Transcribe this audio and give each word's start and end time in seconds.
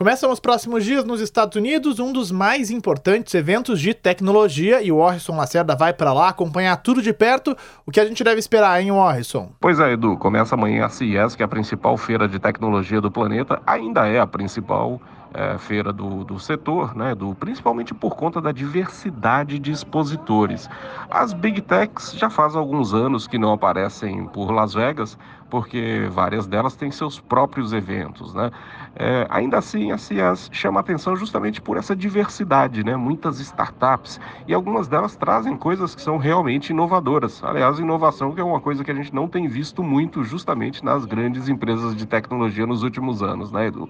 Começam 0.00 0.32
os 0.32 0.40
próximos 0.40 0.82
dias 0.82 1.04
nos 1.04 1.20
Estados 1.20 1.56
Unidos, 1.56 2.00
um 2.00 2.10
dos 2.10 2.32
mais 2.32 2.70
importantes 2.70 3.34
eventos 3.34 3.78
de 3.78 3.92
tecnologia, 3.92 4.80
e 4.80 4.90
o 4.90 4.96
Orson 4.96 5.36
Lacerda 5.36 5.76
vai 5.76 5.92
para 5.92 6.14
lá 6.14 6.30
acompanhar 6.30 6.74
tudo 6.78 7.02
de 7.02 7.12
perto. 7.12 7.54
O 7.84 7.90
que 7.90 8.00
a 8.00 8.06
gente 8.06 8.24
deve 8.24 8.38
esperar, 8.38 8.80
hein, 8.80 8.90
Orson? 8.90 9.52
Pois 9.60 9.78
é, 9.78 9.92
Edu, 9.92 10.16
começa 10.16 10.54
amanhã 10.54 10.86
a 10.86 10.88
CES, 10.88 11.36
que 11.36 11.42
é 11.42 11.44
a 11.44 11.48
principal 11.48 11.98
feira 11.98 12.26
de 12.26 12.38
tecnologia 12.38 12.98
do 12.98 13.10
planeta, 13.10 13.60
ainda 13.66 14.08
é 14.08 14.18
a 14.18 14.26
principal 14.26 14.98
é, 15.32 15.58
feira 15.58 15.92
do, 15.92 16.24
do 16.24 16.38
setor, 16.38 16.96
né, 16.96 17.14
do, 17.14 17.34
principalmente 17.34 17.94
por 17.94 18.16
conta 18.16 18.40
da 18.40 18.52
diversidade 18.52 19.58
de 19.58 19.70
expositores. 19.70 20.68
As 21.10 21.32
Big 21.32 21.60
Techs 21.62 22.12
já 22.12 22.28
faz 22.28 22.56
alguns 22.56 22.92
anos 22.94 23.26
que 23.26 23.38
não 23.38 23.52
aparecem 23.52 24.26
por 24.26 24.50
Las 24.50 24.74
Vegas, 24.74 25.18
porque 25.48 26.08
várias 26.10 26.46
delas 26.46 26.76
têm 26.76 26.90
seus 26.90 27.18
próprios 27.18 27.72
eventos. 27.72 28.32
Né? 28.32 28.50
É, 28.94 29.26
ainda 29.28 29.58
assim, 29.58 29.90
a 29.90 29.98
CIAS 29.98 30.48
chama 30.52 30.80
atenção 30.80 31.16
justamente 31.16 31.60
por 31.60 31.76
essa 31.76 31.94
diversidade, 31.94 32.84
né? 32.84 32.96
muitas 32.96 33.40
startups, 33.40 34.20
e 34.46 34.54
algumas 34.54 34.86
delas 34.88 35.16
trazem 35.16 35.56
coisas 35.56 35.94
que 35.94 36.00
são 36.00 36.16
realmente 36.16 36.70
inovadoras. 36.70 37.42
Aliás, 37.42 37.78
inovação 37.78 38.32
que 38.32 38.40
é 38.40 38.44
uma 38.44 38.60
coisa 38.60 38.84
que 38.84 38.90
a 38.90 38.94
gente 38.94 39.14
não 39.14 39.28
tem 39.28 39.48
visto 39.48 39.82
muito 39.82 40.22
justamente 40.22 40.84
nas 40.84 41.04
grandes 41.04 41.48
empresas 41.48 41.96
de 41.96 42.06
tecnologia 42.06 42.66
nos 42.66 42.82
últimos 42.82 43.22
anos, 43.22 43.50
né, 43.50 43.66
Edu? 43.66 43.88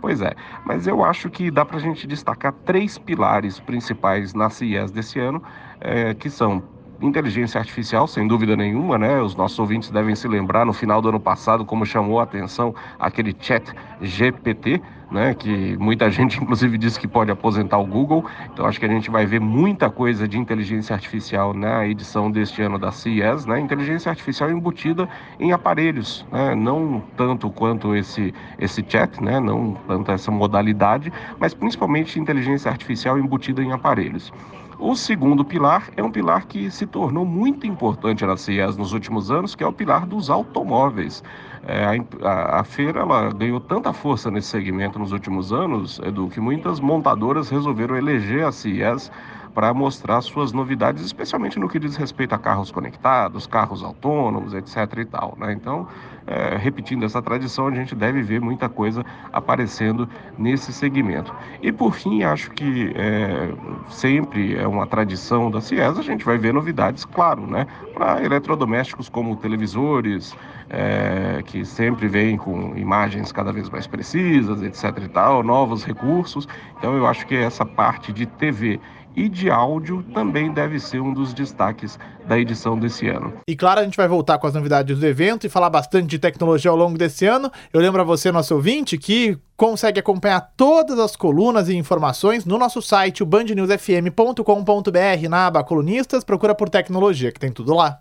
Pois 0.00 0.20
é, 0.20 0.34
mas 0.64 0.86
eu 0.86 1.02
acho 1.04 1.30
que 1.30 1.50
dá 1.50 1.64
para 1.64 1.78
a 1.78 1.80
gente 1.80 2.06
destacar 2.06 2.52
três 2.64 2.98
pilares 2.98 3.58
principais 3.60 4.34
na 4.34 4.50
CIES 4.50 4.90
desse 4.90 5.18
ano, 5.18 5.42
é, 5.80 6.14
que 6.14 6.28
são 6.30 6.62
inteligência 7.00 7.58
artificial, 7.58 8.06
sem 8.06 8.26
dúvida 8.26 8.56
nenhuma, 8.56 8.98
né? 8.98 9.20
Os 9.20 9.34
nossos 9.34 9.58
ouvintes 9.58 9.90
devem 9.90 10.14
se 10.14 10.26
lembrar 10.26 10.64
no 10.64 10.72
final 10.72 11.02
do 11.02 11.08
ano 11.08 11.20
passado 11.20 11.64
como 11.64 11.84
chamou 11.84 12.20
a 12.20 12.22
atenção 12.22 12.74
aquele 12.98 13.34
chat 13.38 13.72
GPT, 14.00 14.80
né? 15.10 15.34
Que 15.34 15.76
muita 15.76 16.08
gente, 16.10 16.42
inclusive, 16.42 16.78
disse 16.78 16.98
que 16.98 17.06
pode 17.06 17.30
aposentar 17.30 17.78
o 17.78 17.86
Google. 17.86 18.24
Então, 18.52 18.66
acho 18.66 18.80
que 18.80 18.86
a 18.86 18.88
gente 18.88 19.10
vai 19.10 19.26
ver 19.26 19.40
muita 19.40 19.90
coisa 19.90 20.26
de 20.26 20.38
inteligência 20.38 20.94
artificial 20.94 21.52
na 21.52 21.86
edição 21.86 22.30
deste 22.30 22.62
ano 22.62 22.78
da 22.78 22.90
CES, 22.90 23.46
né? 23.46 23.60
Inteligência 23.60 24.10
artificial 24.10 24.50
embutida 24.50 25.08
em 25.38 25.52
aparelhos, 25.52 26.26
né? 26.32 26.54
Não 26.54 27.02
tanto 27.16 27.50
quanto 27.50 27.94
esse, 27.94 28.32
esse 28.58 28.84
chat, 28.88 29.22
né? 29.22 29.38
Não 29.38 29.74
tanto 29.86 30.10
essa 30.10 30.30
modalidade, 30.30 31.12
mas 31.38 31.54
principalmente 31.54 32.18
inteligência 32.18 32.70
artificial 32.70 33.18
embutida 33.18 33.62
em 33.62 33.72
aparelhos. 33.72 34.32
O 34.78 34.94
segundo 34.94 35.42
pilar 35.42 35.88
é 35.96 36.02
um 36.02 36.10
pilar 36.10 36.46
que 36.46 36.70
se 36.70 36.86
tornou 36.86 37.24
muito 37.24 37.66
importante 37.66 38.26
na 38.26 38.36
CES 38.36 38.76
nos 38.76 38.92
últimos 38.92 39.30
anos, 39.30 39.54
que 39.54 39.64
é 39.64 39.66
o 39.66 39.72
pilar 39.72 40.04
dos 40.04 40.28
automóveis. 40.28 41.24
É, 41.66 41.98
a, 42.22 42.60
a, 42.60 42.64
feira 42.64 43.00
ela 43.00 43.32
ganhou 43.32 43.58
tanta 43.58 43.92
força 43.94 44.30
nesse 44.30 44.48
segmento 44.48 44.98
nos 44.98 45.12
últimos 45.12 45.50
anos, 45.50 45.98
Edu, 46.04 46.28
que 46.28 46.40
muitas 46.40 46.78
montadoras 46.78 47.48
resolveram 47.48 47.96
eleger 47.96 48.44
a 48.44 48.52
CES 48.52 49.10
para 49.56 49.72
mostrar 49.72 50.20
suas 50.20 50.52
novidades, 50.52 51.02
especialmente 51.02 51.58
no 51.58 51.66
que 51.66 51.78
diz 51.78 51.96
respeito 51.96 52.34
a 52.34 52.38
carros 52.38 52.70
conectados, 52.70 53.46
carros 53.46 53.82
autônomos, 53.82 54.52
etc. 54.52 54.98
e 54.98 55.04
tal. 55.06 55.34
Né? 55.40 55.54
Então, 55.54 55.88
é, 56.26 56.58
repetindo 56.58 57.06
essa 57.06 57.22
tradição, 57.22 57.68
a 57.68 57.70
gente 57.70 57.94
deve 57.94 58.20
ver 58.20 58.38
muita 58.38 58.68
coisa 58.68 59.02
aparecendo 59.32 60.06
nesse 60.36 60.74
segmento. 60.74 61.34
E 61.62 61.72
por 61.72 61.94
fim, 61.94 62.22
acho 62.22 62.50
que 62.50 62.92
é, 62.96 63.50
sempre 63.88 64.54
é 64.58 64.68
uma 64.68 64.86
tradição 64.86 65.50
da 65.50 65.62
CIES, 65.62 65.98
a 65.98 66.02
gente 66.02 66.22
vai 66.22 66.36
ver 66.36 66.52
novidades, 66.52 67.06
claro, 67.06 67.46
né? 67.46 67.66
para 67.94 68.22
eletrodomésticos 68.22 69.08
como 69.08 69.36
televisores, 69.36 70.36
é, 70.68 71.42
que 71.46 71.64
sempre 71.64 72.08
vêm 72.08 72.36
com 72.36 72.76
imagens 72.76 73.32
cada 73.32 73.54
vez 73.54 73.70
mais 73.70 73.86
precisas, 73.86 74.60
etc. 74.60 75.02
e 75.02 75.08
tal, 75.08 75.42
novos 75.42 75.82
recursos. 75.82 76.46
Então, 76.76 76.94
eu 76.94 77.06
acho 77.06 77.26
que 77.26 77.34
essa 77.34 77.64
parte 77.64 78.12
de 78.12 78.26
TV 78.26 78.78
e 79.16 79.28
de 79.28 79.50
áudio 79.50 80.04
também 80.14 80.52
deve 80.52 80.78
ser 80.78 81.00
um 81.00 81.12
dos 81.12 81.32
destaques 81.32 81.98
da 82.28 82.38
edição 82.38 82.78
desse 82.78 83.08
ano. 83.08 83.32
E 83.48 83.56
claro, 83.56 83.80
a 83.80 83.84
gente 83.84 83.96
vai 83.96 84.06
voltar 84.06 84.38
com 84.38 84.46
as 84.46 84.54
novidades 84.54 84.98
do 84.98 85.06
evento 85.06 85.46
e 85.46 85.48
falar 85.48 85.70
bastante 85.70 86.06
de 86.06 86.18
tecnologia 86.18 86.70
ao 86.70 86.76
longo 86.76 86.98
desse 86.98 87.24
ano. 87.24 87.50
Eu 87.72 87.80
lembro 87.80 88.02
a 88.02 88.04
você, 88.04 88.30
nosso 88.30 88.54
ouvinte, 88.54 88.98
que 88.98 89.38
consegue 89.56 89.98
acompanhar 89.98 90.52
todas 90.56 90.98
as 90.98 91.16
colunas 91.16 91.68
e 91.68 91.76
informações 91.76 92.44
no 92.44 92.58
nosso 92.58 92.82
site, 92.82 93.22
o 93.22 93.26
bandnewsfm.com.br, 93.26 95.28
na 95.30 95.46
aba 95.46 95.64
colunistas, 95.64 96.22
procura 96.22 96.54
por 96.54 96.68
tecnologia, 96.68 97.32
que 97.32 97.40
tem 97.40 97.50
tudo 97.50 97.74
lá. 97.74 98.00